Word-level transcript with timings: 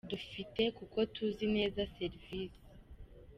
dufite 0.11 0.61
kuko 0.77 0.97
tuzi 1.13 1.45
neza 1.55 1.81
serivisi. 1.95 2.63